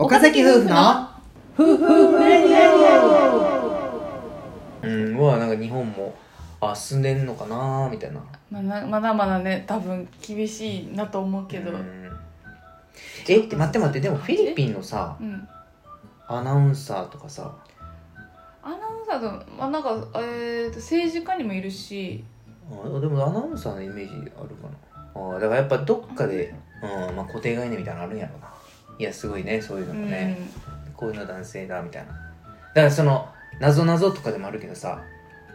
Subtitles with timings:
[0.00, 1.08] 岡崎夫婦の
[1.58, 2.78] 夫婦レディ
[4.80, 6.14] うんうわなんか日本も
[6.60, 11.84] あ進んでんのかなみたいなまあなまだまだね多分厳しいなと思うけど、う
[13.26, 15.18] えっ待って待ってでもフィリピンのさ
[16.28, 17.56] アナウンサーとかさ
[18.62, 22.22] アナウンサーと、まあ、なんか、えー、と政治家にもいるし
[22.70, 26.54] あでもアナウンサーのイメージあるかなあだからやっぱどっかで、
[27.08, 28.57] うんまあ、固定概念みたいなのあるんやろうな
[28.98, 30.38] いやすごいねそういうのうん、もね、
[30.96, 32.12] こういうの男性だみたいな。
[32.12, 32.18] だ
[32.74, 33.28] からその
[33.60, 35.02] 謎謎とかでもあるけどさ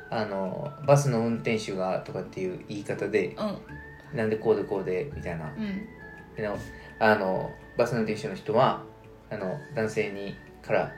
[0.09, 3.57] あのバスの運転手がとかっていう言い方でうん。
[4.17, 5.45] なんでこうでこうでみたいな。
[5.45, 5.87] うん。
[6.99, 8.83] あのバスの運転手の人は
[9.31, 10.91] あの男性にから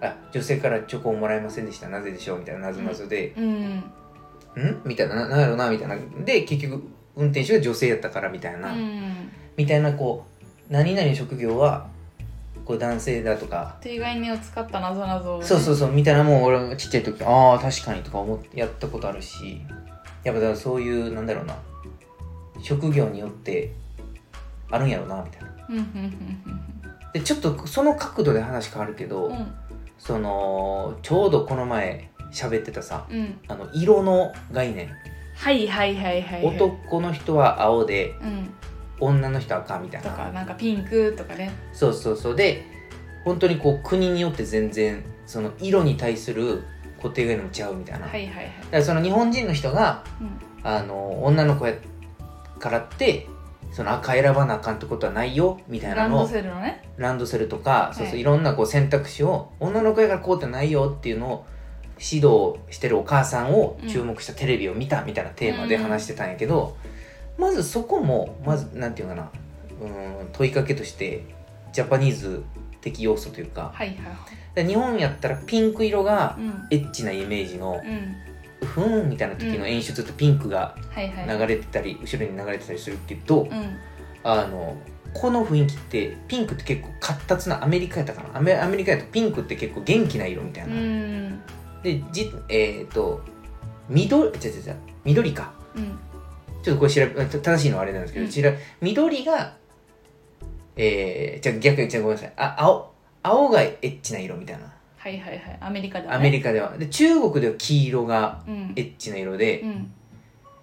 [0.00, 1.88] あ女性からチョコをもらえませんでした。
[1.88, 2.38] なぜでしょう？
[2.38, 3.76] みたいな謎謎で、うん。
[3.76, 3.84] ん？
[4.84, 5.14] みたいな。
[5.14, 5.68] ななんやろな？
[5.68, 5.96] みたいな。
[6.24, 6.82] で結局
[7.16, 9.30] 運転手が女性やったからみたいな、うん。
[9.56, 10.33] みたいなこう
[10.68, 11.86] 何々の職業は
[12.64, 13.76] こう男性だとか。
[13.80, 15.38] 定概念を使った謎々を。
[15.40, 19.60] ね、そうそうそうみたいなもん俺もちっちゃい時ああ確かにとか思ってやったことあるし。
[20.22, 21.56] やっぱだからそういうなんだろうな。
[22.62, 23.72] 職業によって
[24.70, 25.48] あるんやろうなみたいな。
[25.68, 26.64] うんうん
[27.12, 29.32] でちょっとその角度で話変わるけど、うん。
[29.32, 29.54] うん
[29.96, 33.38] そのちょうどこの前喋ってたさうんうん。
[33.48, 34.90] あの色の概念、
[35.34, 38.50] はいはいはいはい、はい、男の人は青でうん
[39.00, 41.52] 女の人は赤みたいとかななんかピンクとかね。
[41.72, 42.36] そうそうそう。
[42.36, 42.64] で
[43.24, 46.64] 本当にこう国によって全然その色に対する
[46.98, 48.46] 固定概念も違うみたいな、はいはいはい。
[48.46, 50.38] だからその日本人の人がうん。
[50.66, 51.74] あの女の子や
[52.58, 53.28] からって
[53.70, 56.82] その赤選ばなあかんってことはないよみたいランドなのをセルのね。
[56.96, 61.46] ランドセルとか、そうそうはいいろんなこう選択肢を女の子やからこうってないよっていうのを
[61.98, 66.76] 指導してるお母さんを注目したテレビを見たみたいなテーマで話してたんやけど、
[67.38, 69.30] まずそこもまずなんていうかな。
[69.80, 71.24] うん問いかけとして
[71.72, 72.44] ジャパニーズ
[72.80, 73.72] 的要素というか。
[73.74, 73.96] はいはい
[74.54, 76.66] で日本やったらピンク色がはいうん。
[76.70, 78.66] エッチなイメージのうん。
[78.66, 81.38] ふーんみたいな時の演出ってピンクがはいはい。
[81.38, 83.76] 流れてたり後ろに流れてたりするけど、うん。
[84.22, 84.76] あの
[85.12, 88.38] この雰囲気ってピンクって結構活発なアメリカやったかな。
[88.38, 91.42] アメアメリカやとピンクって結構元気な色みたいうな、ん。
[91.82, 93.22] でじえっ、と
[93.88, 95.52] 緑違う違う違う緑か。
[95.76, 95.98] うん
[96.64, 98.30] ちょっとこれ調べた正しいのはあれなんですけど、うん。
[98.30, 99.54] ちら緑が
[100.76, 102.32] えー、じゃあ逆にじゃあごめんなさい。
[102.36, 102.90] あ青
[103.22, 104.72] 青がエッチな色みたいな。
[104.96, 105.58] はいはいはい。
[105.60, 106.76] アメリカでは、ね、アメリカでは。
[106.78, 108.72] で中国では黄色がうん。
[108.74, 109.92] エッチな色で、うん。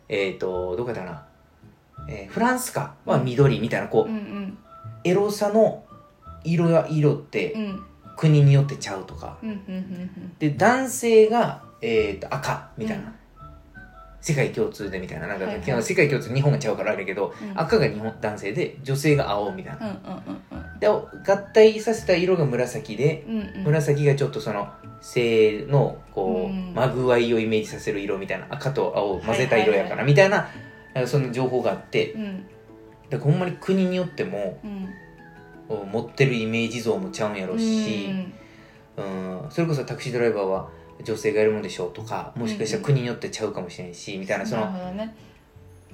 [0.10, 1.26] えっ、とどこだな、
[2.10, 2.96] えーフランスか？
[3.06, 4.58] は緑みたいなこう、うんうん。
[5.04, 5.86] エロさの
[6.44, 7.86] 色や色ってうん。
[8.18, 9.38] 国によってちゃうとか。
[9.44, 10.38] うんうんうん。
[10.40, 13.14] で男性が、えー、と赤みたいな、うん
[14.22, 15.84] 世界共通でみたいななんか、はいはい。
[15.84, 17.60] 世界共通日本がちゃうからあれやけど、うん。
[17.60, 20.24] 赤が日本男性で女性が青みたいな、
[20.80, 21.08] で合
[21.54, 23.56] 体させた色が紫で、うんうん。
[23.56, 24.70] うん紫がちょっとその
[25.02, 26.74] 性のこう、うん。
[26.74, 30.48] まぐわいをイメージさせる色みたいな赤と青を混ぜた色やから、みたいな
[31.08, 32.14] その情報があって。
[32.14, 32.46] うん。
[33.10, 34.88] だからほんまに国によってもうん。
[35.92, 38.10] 持ってるイメージ像もちゃうんやろうし、
[38.98, 39.44] うん。
[39.44, 40.70] うん、それこそタクシードライバーは
[41.04, 45.16] 女性がやるもんでしょうとかもしかしたら国によってちゃうかもしれんし、みたいなそなるの、ほどね。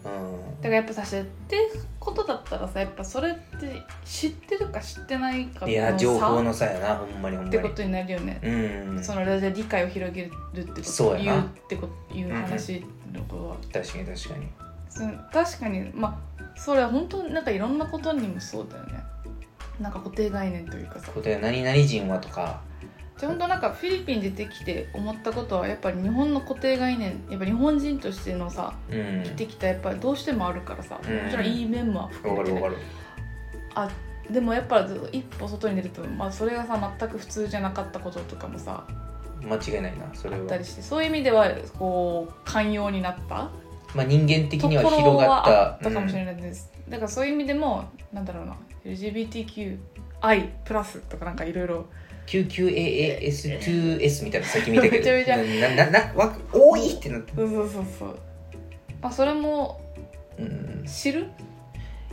[0.06, 1.63] うん、だからやっぱさ知ってる
[2.00, 7.57] ことだったらさやっぱそれって知ってるか知ってないかのいや差情報の差やなほんまにほんまに。
[7.57, 9.03] ってことになるよね、うん。
[9.03, 10.31] その理解を広げる
[10.62, 11.23] ってことそうやな。
[11.23, 14.47] 言うってこという話のことは、確かに確かに。
[14.90, 19.03] その確かにまあそれは本当になんかいろんなことにもそうだよね。
[19.81, 21.12] なんか固定概念というかさ。
[21.12, 22.62] 答え何々人はとか
[23.17, 29.23] じゃあ本当なんかフィリピン出てきて思ったことはやっぱり日本の固定概念やっぱ日本人としてのさうん。
[29.23, 31.23] 生きてきたやっぱりどうしてもあるからさ、うん。
[31.25, 32.61] もちろんいい面もわ含めて、ね
[33.75, 33.89] あ
[34.29, 38.85] でもやっぱ一歩外に出ると、まあ、それがさ全く普通じゃなかったこととかもさ
[39.41, 43.49] 間違いないなそれあはったりしてそういう意味ではこう寛容になった？
[43.95, 51.85] まあ人間的とにはころ広がはあっったたかもしれない、です、だからそういう意味でもなんだろうな LGBTQI プラスとかなんかいろいろ
[52.28, 55.76] QQAAS2S みたいなさっき見たけどめちゃめちゃ。
[55.76, 58.20] なななわ多いってなって、そうそうそうそう。
[59.02, 59.82] まあそれも
[60.38, 61.26] うん、知る？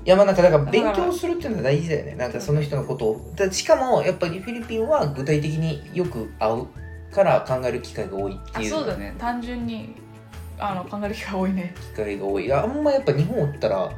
[0.06, 2.14] いやまあなんかだから勉強するっていうのは大事だよね。
[2.14, 3.32] なんかその人のことを。
[3.36, 6.66] だしかもやっぱりフィリピンは具体的によく会う
[7.12, 8.74] から考える機会が多いっていう。
[8.74, 9.14] あそうだね。
[9.18, 9.94] 単純に
[10.58, 11.74] あの考える機会多いね。
[11.94, 12.52] 機会が多い。
[12.52, 13.90] あんまやっぱ日本おったらまあ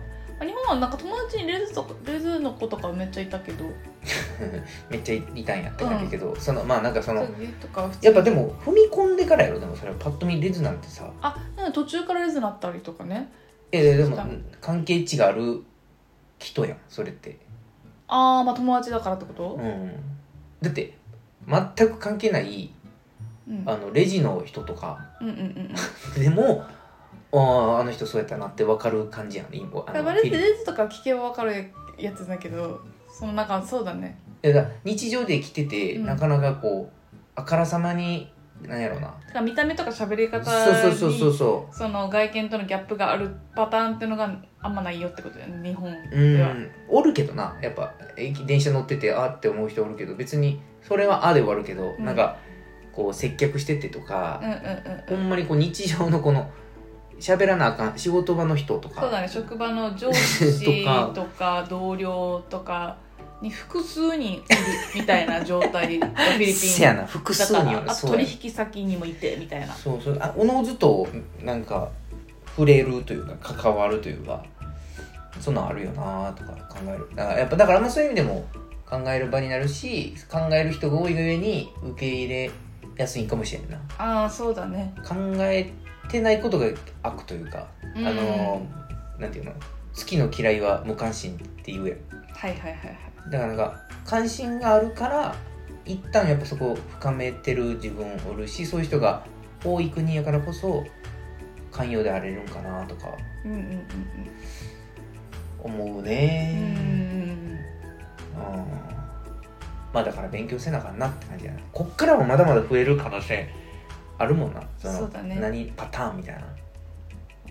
[0.44, 3.64] 日本はなんか友達にレズとかレズの子とかめっちゃいたけど。
[4.90, 7.26] めっちゃいたんやって感じだけど、そのまあなんかその
[8.02, 9.96] やっぱでも踏み込んでからやろでもそれは。
[9.98, 11.10] パッと見レズなんてさ。
[11.22, 13.30] あなんか途中からレズになったりとかね。
[13.72, 14.16] えでも
[14.60, 15.62] 関係値がある
[16.38, 17.38] 人やんそれって。
[18.08, 19.92] ああまあ友達だからってこと、うん。
[20.60, 20.96] だって
[21.48, 22.70] 全く関係ない
[23.48, 23.62] うん。
[23.66, 24.98] あのレジの人とか。
[25.20, 25.42] うんうんうん
[26.16, 26.20] うん。
[26.22, 26.64] でも
[27.32, 32.80] あーあの人そうやったなって分かる感じやん今あのバレてレズとか聞けば分かるやつだけど
[33.18, 34.18] そのなんかそうだね。
[34.42, 36.04] いや日常で来てて、うん。
[36.06, 38.30] なかなかこうあからさまに
[38.62, 46.48] なんやろうなだから見た目とか喋り方そうそうそうそうにそその外見とのギャップがあるパターンっていうのがあんまないよってことだよね日本では。
[46.48, 46.70] ん。
[46.88, 47.56] おるけどな。
[47.62, 52.04] やっぱ駅電車乗っててあって思う人おるけど別にそれはあで終わるけど、うん。
[52.04, 52.36] なんか
[52.92, 55.18] こう接客しててとかうん、うんうん。
[55.18, 56.50] ほんまにこう日常のこの
[57.20, 59.00] 喋らなあかん仕事場の人とか。
[59.02, 61.10] そうだね職場の上司 とか。
[61.14, 62.96] とか同僚とか
[63.40, 64.42] に複数人いる
[64.94, 66.54] みたいな状態がフィリピン。
[66.54, 69.72] せやな複数だにからあ取引先にもいてみたいな。
[69.74, 71.06] そうそうあおのずと
[71.42, 71.88] なんか
[72.46, 74.42] 触れるというか関わるというか
[75.40, 77.08] そんなんあるよなとか考える。
[77.14, 78.44] だからやっぱだからまあそういう意味でも
[78.88, 82.50] 考える場になるし考える人が多いがゆえに受け入れ
[82.96, 83.78] やすいんかもしれんな。
[83.98, 84.94] ああそうだね。
[85.06, 85.70] 考え
[86.08, 86.66] てないことが
[87.02, 87.66] 悪というか、
[87.96, 88.06] うん。
[88.06, 88.66] あの
[89.18, 89.52] なんていうの？
[89.52, 89.58] 好
[90.04, 91.98] きの嫌いは無関心って言うやん。
[92.34, 93.30] はいはいはいはい。
[93.30, 95.34] だからなんか関心があるから
[95.84, 99.24] 一旦やっぱそこを深めてる自分おるしそういう人が
[99.64, 100.84] 多い国やからこそ
[101.72, 103.16] 寛容であれるんかなとか。
[103.44, 103.86] うんうんうん
[105.58, 107.58] 思ううんうねんうん。
[109.92, 111.60] まあだから勉強せなあかんなって感じやな。
[111.72, 113.48] こっからもまだまだ増える可能性
[114.18, 114.62] あるもんな。
[114.78, 115.36] そのそうだね。
[115.36, 116.40] 何パターンみたいな。
[116.42, 116.46] わ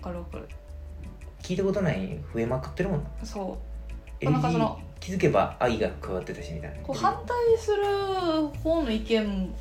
[0.02, 0.48] かるわかる。
[1.42, 3.10] 聞いたことない増えまくってるもんな。
[3.24, 3.58] そ
[4.20, 4.24] う。
[4.24, 6.82] なんかそ LG の気づけば愛が加わってたしみたいな。
[6.82, 9.54] こう反対する方の意見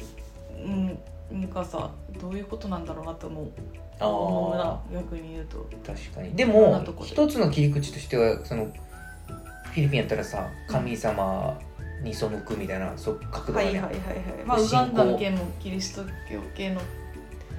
[1.31, 3.51] うんがさどういうことなんだろうなと思う。
[3.99, 5.67] あ思うなあ逆に言うと。
[5.85, 6.35] 確かに。
[6.35, 7.09] でいろんもなとこで。
[7.09, 11.59] 一つの切り口としてはそのフィリピンやったらさ神様
[12.01, 13.97] に背くみたいなそう角度がね、はいはいはいはい。
[14.45, 16.81] まあウガンダの件もキリスト教系の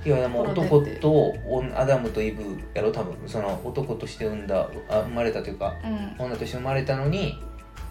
[0.04, 2.42] いやで男と女アダムとイブ
[2.74, 3.16] やろ多分。
[3.26, 5.74] その男として産んだあ生まれたというか
[6.18, 6.26] うん。
[6.26, 7.42] 女として生まれたのに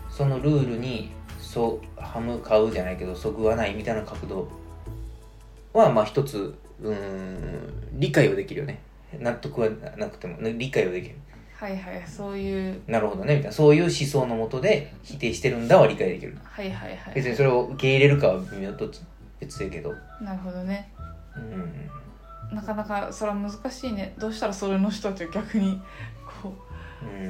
[0.09, 4.47] そのルールにそう歯向かうじゃないけどそぐわないみたいな角度
[5.73, 8.79] はまあ一つうーん理解はできるよね。
[9.19, 10.37] 納得はなくても。
[10.37, 11.15] ね理解はできる
[11.57, 12.81] はいはいそういう。
[12.87, 13.51] なるほどねみたいな。
[13.51, 16.37] そういう思想のもとで否定してるんだは理解できる。
[16.43, 17.15] はいはいはい。
[17.15, 18.89] 別にそれを受け入れるかは微妙と
[19.39, 19.93] 別だけど。
[20.21, 20.91] なるほどね。
[21.35, 22.55] うん。
[22.55, 24.13] なかなかそれは難しいね。
[24.17, 25.81] どうしたらそれの人たちを逆に
[26.41, 26.53] こ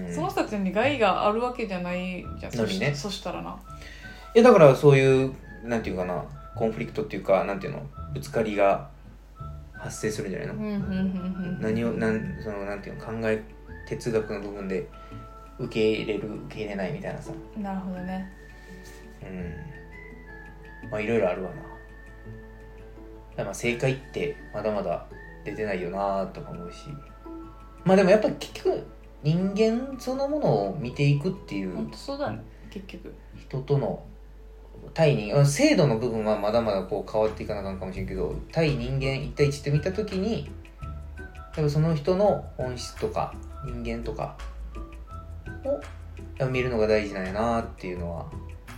[0.10, 2.52] うその人たちに害があるわけじゃないじゃん。
[2.52, 2.94] そしね。
[2.96, 3.58] そしたらな。
[4.34, 5.34] えだからそういう
[5.64, 6.24] なんていうかな。
[6.56, 7.86] コンフリクトっていうかなんていうの。
[8.14, 8.88] ぶつかりが
[9.74, 10.78] 発生するんじゃないの、うんうんうんう
[11.58, 11.62] ん。
[11.62, 13.44] 何をなんそのなんていうの考え
[13.86, 14.88] 哲学の部分で
[15.60, 17.32] 受け入れる受け入れないみたいなさ。
[17.58, 18.32] なるほどね。
[20.84, 20.90] うん。
[20.90, 21.56] まあいろいろあるわな。
[23.38, 25.06] だまあ正解ってまだまだ
[25.44, 26.88] 出てないよなとか思うし。
[27.84, 28.86] まあでもやっぱり結局
[29.24, 32.42] 人間そのものを見ていくっていう本当そうだね。
[32.70, 33.14] 結局。
[33.38, 34.04] 人との
[34.94, 40.50] 対人あ制度の部分はまだまだこう変わっていかなあかんかもしれんけど対人間一対一って見た時に
[41.26, 43.34] やっぱその人の本質とか
[43.66, 44.38] 人間とか。
[46.44, 48.26] を見るのが大事なんやなっていうのは。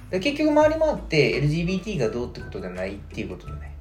[0.10, 3.76] で結局回り回って LGBT がどうってことじゃないっていうことだね。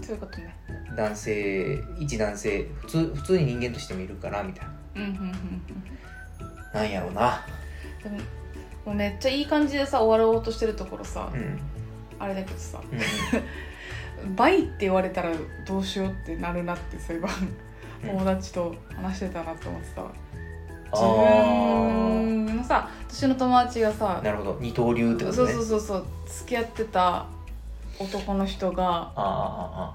[0.00, 0.56] そういうことね。
[0.96, 4.66] 男性一男性普通普通に人間として見るからみたい
[4.96, 5.30] うんうんうんうん
[6.72, 7.44] ななんやろうな。
[8.02, 8.16] でも
[8.86, 11.58] もうめっちゃいい感じでさ終わろうとしてるところさ、うん。
[12.18, 12.80] あれだけどさ。
[12.90, 12.98] うん
[14.36, 15.32] バイって言われたら
[15.66, 17.56] どうしようってなるなってそういえばうん
[18.02, 20.02] 友達と話してたなって思ってた。
[20.02, 20.08] わ
[20.92, 24.58] 自あ分のさ私の友達がさあなるほど。
[24.60, 27.26] 二刀流ってことそうねそうそうそう付き合ってた
[27.98, 29.94] 男の人があああ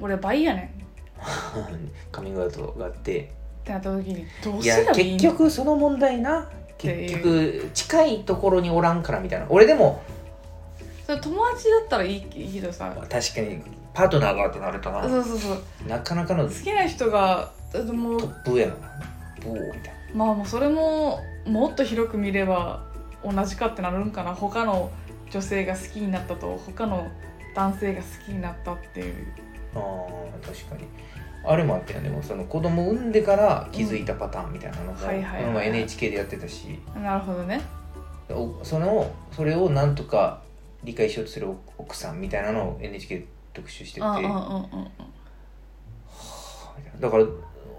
[0.00, 0.64] 俺バイやねん。
[0.64, 0.68] っ
[2.12, 3.32] カミングアウトがあって。
[3.64, 6.48] てなった時にどういやすればいい結の局その問題な。
[6.78, 9.46] 結局近いところにおらんからみたいな。
[9.50, 10.00] 俺でも
[11.04, 12.94] それ友達だったらいいいいけどさ。
[13.10, 13.60] 確かに
[13.92, 15.02] パートナーがってなるとな。
[15.02, 15.88] そうそうそう。
[15.88, 18.74] なかなかの好きな人がでもトップやな。
[19.40, 22.82] ブーみたいまあもうそれももっと広く見れば
[23.24, 24.34] 同じかってなるんかな。
[24.34, 24.90] 他の
[25.30, 27.10] 女性が好きになったと他の
[27.54, 29.14] 男性が好きになったっていう。
[29.74, 30.84] なあー確かに。
[31.42, 32.10] あれもあったよね。
[32.10, 35.42] でもその子供産んでから気づいたパターンみたいなのが、はいはいはいはい。
[35.42, 36.78] この前 NHK でやってたし。
[36.94, 37.60] なるほどね。
[38.28, 40.42] おそのそれをなんとか
[40.84, 44.06] 理解しようとする奥さんみたいなのを NHK 特集してて。
[44.06, 44.70] うんうんうんうん。
[47.00, 47.24] だから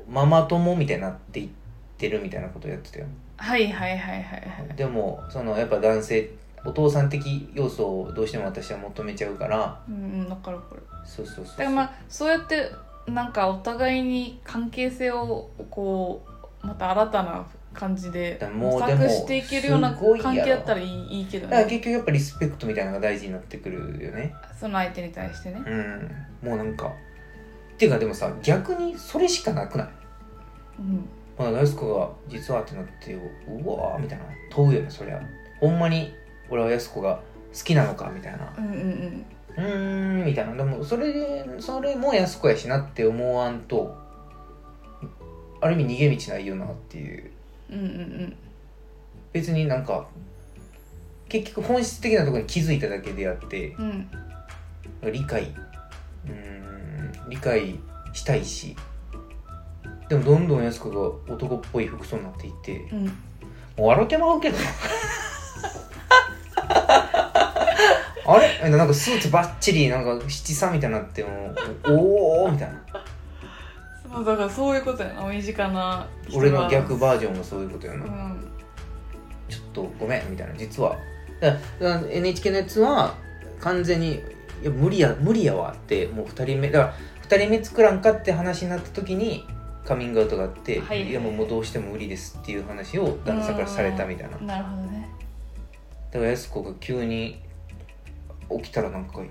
[0.10, 1.50] ママ友みたいになっていっ
[1.98, 3.06] てるみたいなことをやってたよ。
[3.38, 4.76] はいはいはいはいはい。
[4.76, 6.32] でもそのやっぱ男性
[6.64, 9.82] お父さん的要素をどうしても私は求めちゃうから。
[9.88, 11.58] うんうんだからこれそうそうそうそう。
[11.58, 12.72] だからまあそうやって
[13.08, 16.24] なんかお互いに関係性をこ
[16.64, 24.34] うまた新たな感じで模でも索していけるような関係だったらいいいいけどだからね結局やっぱリスペクトみたいなのが大事になってくるよね。
[24.60, 25.62] その相手に対してね。
[25.66, 26.48] うん。
[26.50, 26.92] もうなんかっ
[27.78, 29.90] ていうかでもさ逆にそれしかなくない？
[30.80, 31.10] うん。
[31.38, 33.20] ほなやす子が実はってなってう
[33.68, 34.26] わーみたいな。
[34.52, 35.22] 問うよねそりゃ。
[35.60, 36.14] ほんまに
[36.50, 37.22] 俺はやす子が
[37.58, 38.54] 好きなのかみたいな。
[38.58, 39.26] うんうん
[39.58, 40.56] うーんみたいな。
[40.56, 43.98] でもそれでそれもやす子やしなって思わんと
[45.62, 47.31] ある意味逃げ道ないよなっていう
[47.72, 48.36] うんうんうん。
[49.34, 50.08] 別になんか
[51.30, 54.10] 結局本質的なところに気づいただけであってうん。
[55.04, 55.44] うん理解。
[55.44, 57.80] うーん理解
[58.14, 58.76] したいし
[60.10, 61.00] でもどんどんやす子が
[61.34, 63.06] 男っぽい服装になっていってうん。
[63.06, 63.14] も
[63.80, 64.58] う笑ってまうけど。
[64.58, 64.64] な
[68.28, 68.60] あれ？
[68.64, 71.54] えなんかスーツバッチリなんか七三みたいになっても
[71.86, 72.84] うおおみたいな
[74.12, 75.26] だからそういうことやな。
[75.28, 78.52] 身近な俺の逆バージョンもそういうことやな、うん。
[79.50, 80.54] ちょっとごめんみたいな。
[80.56, 80.98] 実は。
[82.10, 83.16] NHK のやつは
[83.60, 84.22] 完全に
[84.62, 86.94] いや無理や無理やわってもう2人目だから
[87.28, 89.44] 2人目作らんかって話になった時に
[89.84, 94.38] カミングアウトがあって、はいいやもうどうしても無理ですっていう話を旦那さんからされたみたいな。
[94.38, 95.10] だなるほどね。
[96.12, 97.42] からやす子が急に
[98.52, 99.22] 起きたらなんか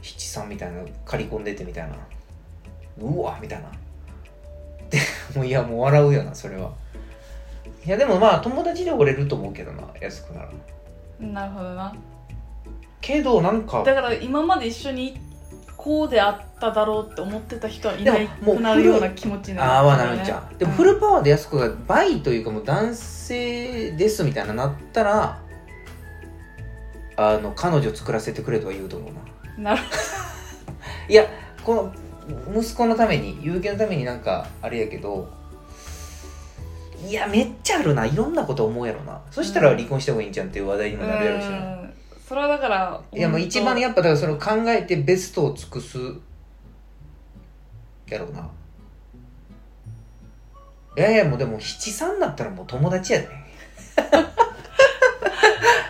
[0.00, 1.96] 七三みたいなの刈り込んでてみたいな。
[2.98, 3.70] うわみたいな
[4.90, 4.98] で
[5.34, 6.72] もういやもう笑うよなそれは。
[7.84, 10.50] いやでもまあ友達で折れると思うけどなやす子なら
[11.20, 11.94] なるほどな。
[13.00, 15.20] けどなんかだから今まで一緒に
[15.76, 19.70] こうであっただろうって思ってた人はいないくなるような気持ちになる。
[19.70, 25.40] ああはなるんじゃんでもフルルパワーでやす子がバイというかもう男性ですみたいななったら
[27.16, 29.12] あの彼女作らせてくれとは言うと思う
[29.62, 29.70] な。
[29.70, 29.82] なる
[31.08, 31.24] いや
[31.62, 31.92] この
[32.54, 35.28] 息子のために有形のためになんかあれやけど
[37.06, 38.06] いやめっちゃあるな。
[38.06, 39.20] いろんなこと思うやろな。
[39.30, 41.92] そしたら離婚した方がいいんじゃんっていう話題にもなるやろしな、うん。
[42.26, 45.98] それはだからいやもう一番やっぱだからその考えてベストを尽くす
[48.08, 48.50] やろうな。
[50.96, 53.28] いやいやもうでも七三だったらもう友達やで。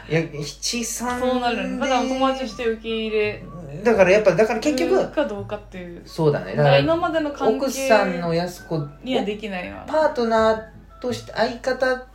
[0.08, 3.42] いや七三そうなるだから友達として受け入れ
[3.86, 6.02] だからやっぱだから結る局かどうかっていう。
[6.04, 6.56] そうだね。
[6.56, 12.06] だかららまでの関係奥さんのやす子にはできないよパートナーとして相方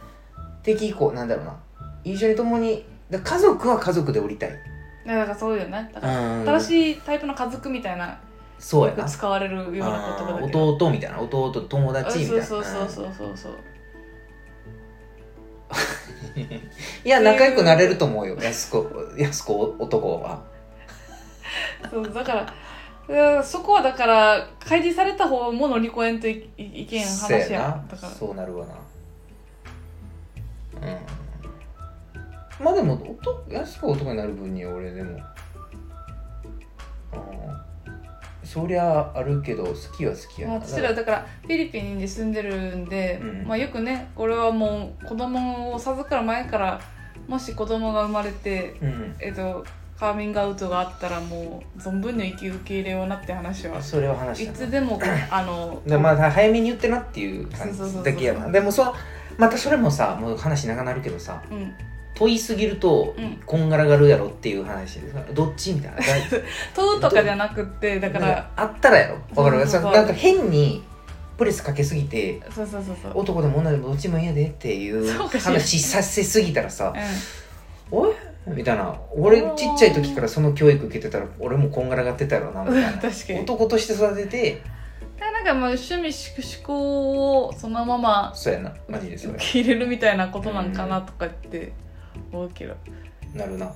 [0.63, 1.58] 的こうなんだろうな。
[2.04, 4.50] 一緒に共に家族は家族でおりたい。
[5.08, 5.90] だからそうよね。
[5.94, 6.46] だからうん。
[6.46, 8.20] 新しいタイプの家族みたいな
[8.60, 9.06] そうやな。
[9.06, 9.80] 使われるような言
[10.28, 10.75] 葉だけど。
[10.75, 11.22] 弟みたいな。
[11.22, 12.44] 弟友達みたいな。
[12.46, 13.54] そうそうそうそうそう。
[17.06, 18.86] いや仲良くなれると思うよやす子
[19.18, 20.44] やす子男は
[21.89, 22.53] そうだから
[23.08, 27.50] うんそこはだから開示された方も乗り越えんといいいけん話や。
[27.50, 27.86] やな。
[27.89, 28.13] だから。
[28.13, 28.75] そうなるわな。
[30.81, 32.65] うん。
[32.65, 35.22] まあでも男やす子男になる分には俺でもうん。
[38.43, 40.53] そりゃあるけど好きは好きやな。
[40.53, 43.48] まあ私らだからフィリピンに住んでるんで、うん。
[43.48, 46.79] まあ、よくねこれはもう子供を授かる前から
[47.27, 49.15] もし子供が生まれて、うん。
[49.20, 49.65] えっと、
[50.01, 58.93] カーミングアウトがあったらもう存分に受け受け入れようなって話はそれは話いつでもあのでまあ早めに言ってなっていう感じだけやなでもそう
[59.38, 61.72] またそれもさもう話長なるけどさうん。
[62.15, 63.39] 問いすぎるとうん。
[63.46, 66.00] こんがらがるやろっていう話でどっちみたいな。
[66.75, 69.20] 問うとかじゃなくってだからあったらやろ。
[69.36, 70.84] わかるそなんか変に
[71.38, 73.12] プレスかけすぎてそうそうそうそう。
[73.20, 75.08] 男でも女でもどっちも嫌でっていう
[75.39, 76.91] 話させすぎたらさ
[77.91, 78.15] う「おい?」
[78.48, 79.00] みたいな。
[79.15, 83.01] 俺ちっちゃい時からその教育受けてたら俺もこんがらがってたやろなみたいな。
[83.01, 83.39] 確かに。
[83.41, 84.62] 男として育てて
[85.19, 86.10] なんかまあ趣味
[86.57, 88.74] 思考をそのままそうやな。
[88.88, 91.74] マジでそれ受け入れるみたいなことなんかなとかって
[92.31, 92.75] 思うけど、
[93.33, 93.74] なるな。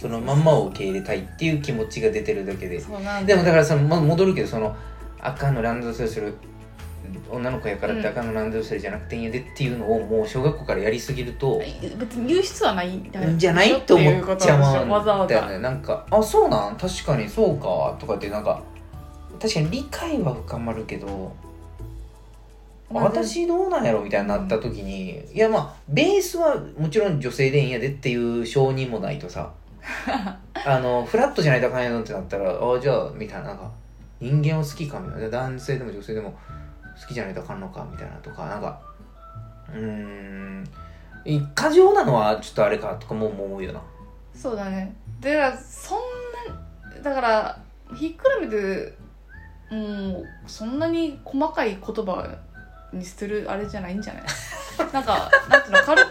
[0.00, 2.78] そのまんまを受け入れたいっていう気持ちが出てるだけで。
[2.78, 4.76] でもだからその、ま、戻るけどその
[5.20, 6.34] 赤のランドセルする
[7.30, 11.60] 女の子やからって赤のランドセルじゃなくていいんやでっていうのをもう小学校からやりすぎると
[11.98, 14.82] 別に言う必要はないんだじゃないって思っちゃわ。
[14.82, 16.76] うんざわだよねざなんかあそうなん？
[16.76, 17.96] 確かにそうか。
[17.98, 18.62] とかってなんか
[19.40, 21.34] 確かに理解は深まるけど
[22.94, 29.52] あ私どうなんやろみたいになった時にいやまあベースはもちろん女性でいいんやでっていう承認もないとさ。
[30.64, 33.68] あのフラットじゃないとあかんやのってなったらあじゃあみたいななんか
[34.20, 35.28] 人間を好きかみたいな。
[35.28, 36.32] 男性でも女性でも
[37.00, 38.80] 好きじゃないとあかんのかみたいなとかなんか
[39.72, 40.64] うーん
[41.54, 43.80] 過剰なのはちょっとあれかとかも思うよな。
[44.34, 44.94] そうだね。
[45.20, 45.98] でそん
[46.98, 47.58] なだから
[47.94, 48.94] ひっくるめて
[49.74, 52.28] もうそんなに細かい言葉
[52.92, 54.22] にするあれじゃないんじゃない？
[54.92, 56.10] なんかなんていうの軽く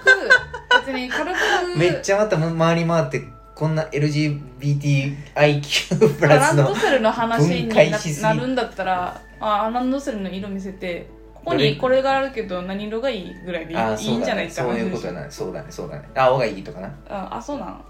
[0.85, 1.37] 別に軽く。
[1.77, 3.21] めっちゃまた回り回って
[3.53, 7.69] こんな LGBTIQ プラスのランドセルの話に
[8.21, 10.29] なるんだったらあランドセルの？
[10.29, 11.07] 色見せて。
[11.33, 15.27] ここにこれがあるけど何色がいいぐらいでいいいいんじゃないってそうだねそういうことだね。
[15.31, 15.71] そうだね。
[15.71, 16.07] そうだね。
[16.15, 16.87] 青がいいとかな。
[17.09, 17.81] ああそうなの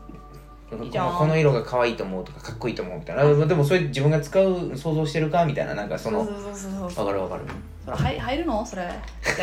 [0.72, 3.24] この色が可愛いと思うとかかっこいいと思うみたいな。
[3.24, 5.44] あでもそれ自分が使う想像してるか？
[5.44, 6.20] みたいななんかその。
[6.20, 7.44] わかるわかる？
[7.86, 8.66] それ入入るの？
[8.66, 8.90] それ。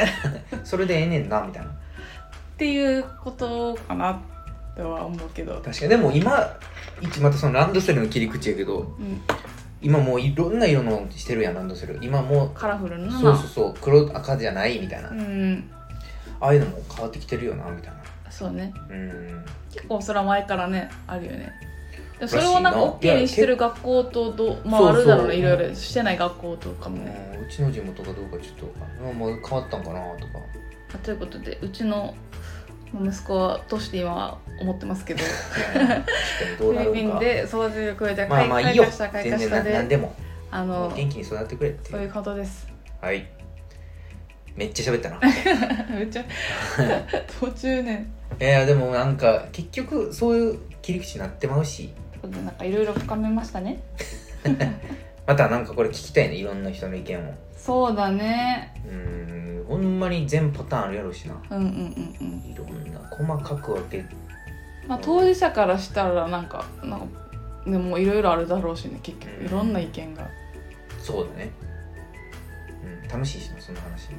[0.64, 1.68] それでええねんなみたいな。
[1.68, 1.72] っ
[2.56, 4.18] ていうことかな
[4.74, 5.88] とは思うけど、確かに。
[5.90, 6.56] でも今
[7.02, 9.20] 一またそのランドセルの切り口やけどうん、
[9.80, 11.98] 今もういろんな色のしてるやんランドセル。
[12.02, 13.12] 今もカラフルうな。
[13.12, 13.74] そうそうそう。
[13.80, 15.70] 黒赤じゃないみたいな、うん。
[16.40, 18.30] ああいうのも変わってきてるよなみたいな。
[18.30, 18.72] そうね。
[18.90, 19.44] うん。
[19.72, 21.52] 結構それは前からねあるよね。
[22.26, 25.36] それをなんか OK にしてる学校とどうまああるだろうね。
[25.36, 27.30] いろいろしてない学校とかもね。
[27.34, 28.74] もううちの地元がどうかちょっと
[29.48, 30.32] 変わったんかなとか。
[30.94, 32.14] あということでうちの
[32.94, 35.22] 息子はとして今は思ってますけど。
[36.58, 40.08] フィリピンで育ててくれた開花した開花したで。
[40.50, 42.66] あの元気に育ってくれってそういうことです。
[43.00, 43.26] はい。
[44.56, 45.20] めっちゃ喋ったな。
[45.94, 46.24] めっちゃ。
[47.38, 48.06] 途中ね。
[48.40, 51.92] いやでもなんか結局そういう切り口になってまうし。
[52.22, 53.80] なんかいろいろ深めましたね
[55.28, 57.34] またなんかこれ聞きたいねいろんな人の意見を。
[57.54, 58.74] そうだね。
[58.86, 61.34] うんほんまに全パターンあるやろうしな。
[61.50, 62.50] うんうんうんうん。
[62.50, 64.06] いろんな細かく分け
[64.86, 67.06] まあ当事者からしたらなんかなんか
[67.66, 69.30] でもいろいろあるだろうしね結局。
[69.38, 69.46] うん。
[69.46, 70.26] いろんな意見が。
[70.98, 71.50] そうだね。
[73.02, 74.16] うん楽しいしなその話も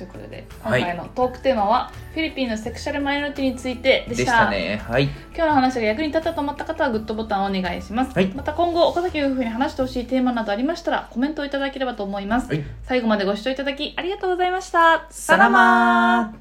[0.00, 0.82] ということで今はい。
[0.82, 4.50] 回のトークテーマは、フィリピンのセクシャルマイノリティについてでした。
[4.50, 4.80] ね。
[4.82, 5.04] はい。
[5.04, 8.28] 今日の話が役に立ったと思った方はグッドボタンをお願いします、はい。
[8.28, 12.64] また今後岡崎夫婦に話してほしいテーマなどありましたらコメントをいただければと思います、はい。
[12.84, 15.06] 最後までご視聴いただきありがとうございました。
[15.10, 15.50] さら。
[15.50, 16.39] まー